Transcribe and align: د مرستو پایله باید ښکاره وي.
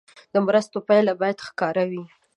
د 0.33 0.35
مرستو 0.47 0.77
پایله 0.87 1.13
باید 1.21 1.43
ښکاره 1.47 1.83
وي. 1.91 2.03